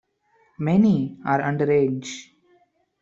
[0.57, 2.29] Many are underage.